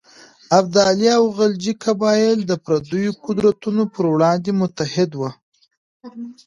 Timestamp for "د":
2.45-2.51